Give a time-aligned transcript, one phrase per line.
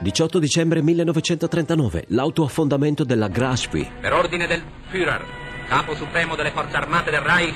[0.00, 3.86] 18 dicembre 1939, l'autoaffondamento della Grashby.
[4.00, 5.22] Per ordine del Führer,
[5.68, 7.54] capo supremo delle forze armate del Reich,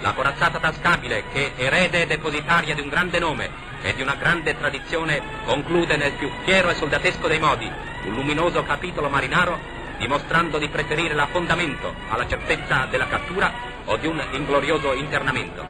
[0.00, 3.50] la corazzata tascabile che, erede e depositaria di un grande nome
[3.82, 7.68] e di una grande tradizione, conclude nel più fiero e soldatesco dei modi
[8.04, 9.58] un luminoso capitolo marinaro,
[9.98, 13.52] dimostrando di preferire l'affondamento alla certezza della cattura
[13.86, 15.68] o di un inglorioso internamento.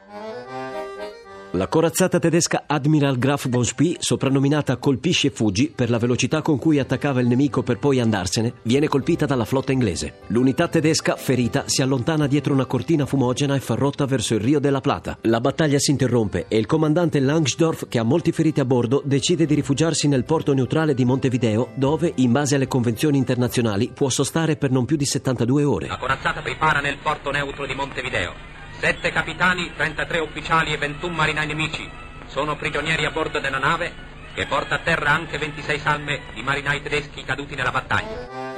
[1.55, 6.57] La corazzata tedesca Admiral Graf von Spee, soprannominata Colpisci e fuggi per la velocità con
[6.57, 10.21] cui attaccava il nemico per poi andarsene, viene colpita dalla flotta inglese.
[10.29, 14.59] L'unità tedesca, ferita, si allontana dietro una cortina fumogena e fa rotta verso il Rio
[14.59, 15.15] della Plata.
[15.21, 19.45] La battaglia si interrompe e il comandante Langsdorff, che ha molti feriti a bordo, decide
[19.45, 24.55] di rifugiarsi nel porto neutrale di Montevideo, dove, in base alle convenzioni internazionali, può sostare
[24.55, 25.85] per non più di 72 ore.
[25.85, 28.52] La corazzata prepara nel porto neutro di Montevideo.
[28.79, 31.89] Sette capitani, 33 ufficiali e 21 marinai nemici
[32.27, 36.81] sono prigionieri a bordo della nave che porta a terra anche 26 salme di marinai
[36.81, 38.51] tedeschi caduti nella battaglia.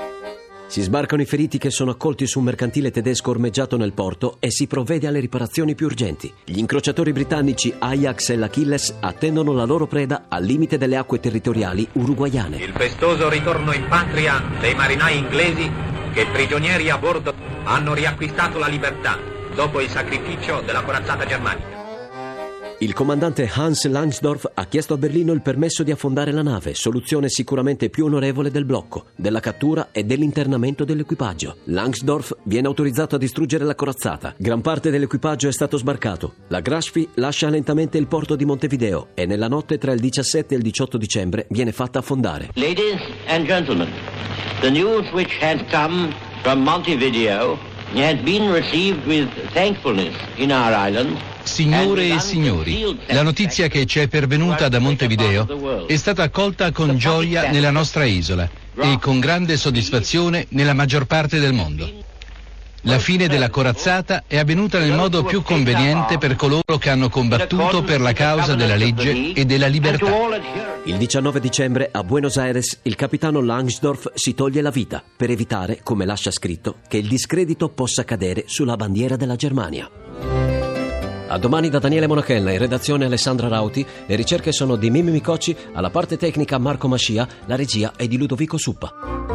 [0.68, 4.50] Si sbarcano i feriti che sono accolti su un mercantile tedesco ormeggiato nel porto e
[4.50, 6.34] si provvede alle riparazioni più urgenti.
[6.44, 11.88] Gli incrociatori britannici Ajax e l'Achilles attendono la loro preda al limite delle acque territoriali
[11.94, 12.58] uruguaiane.
[12.58, 15.70] Il festoso ritorno in patria dei marinai inglesi
[16.14, 17.34] che prigionieri a bordo
[17.66, 21.76] hanno riacquistato la libertà dopo il sacrificio della corazzata germanica.
[22.80, 27.30] Il comandante Hans Langsdorff ha chiesto a Berlino il permesso di affondare la nave, soluzione
[27.30, 31.56] sicuramente più onorevole del blocco, della cattura e dell'internamento dell'equipaggio.
[31.66, 34.34] Langsdorff viene autorizzato a distruggere la corazzata.
[34.36, 36.34] Gran parte dell'equipaggio è stato sbarcato.
[36.50, 40.58] La Grashby lascia lentamente il porto di Montevideo e nella notte tra il 17 e
[40.58, 42.50] il 18 dicembre viene fatta affondare.
[42.56, 43.88] Ladies and gentlemen,
[44.60, 46.14] the news which has come
[46.44, 47.58] from Montevideo
[51.44, 56.98] Signore e signori, la notizia che ci è pervenuta da Montevideo è stata accolta con
[56.98, 61.95] gioia nella nostra isola e con grande soddisfazione nella maggior parte del mondo.
[62.88, 67.82] La fine della corazzata è avvenuta nel modo più conveniente per coloro che hanno combattuto
[67.82, 70.06] per la causa della legge e della libertà.
[70.84, 75.80] Il 19 dicembre a Buenos Aires il capitano Langsdorff si toglie la vita per evitare,
[75.82, 79.90] come lascia scritto, che il discredito possa cadere sulla bandiera della Germania.
[81.28, 85.56] A domani da Daniele Monachella, in redazione Alessandra Rauti, le ricerche sono di Mimmi Micocci,
[85.74, 89.35] alla parte tecnica Marco Mascia, la regia è di Ludovico Suppa.